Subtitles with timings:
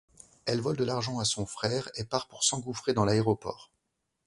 [0.47, 3.69] Elle vole de l'argent à son frère et part pour s'engouffrer dans l'aéroport.